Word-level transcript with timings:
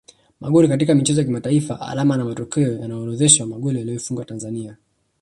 Magoli 0.39 0.67
katika 0.67 0.95
michezo 0.95 1.21
ya 1.21 1.25
kimataifa 1.27 1.81
Alama 1.81 2.17
na 2.17 2.25
matokeo 2.25 2.71
yanaorodhesha 2.75 3.45
magoli 3.45 3.79
aliyoifungia 3.79 4.25
Tanzania 4.25 4.77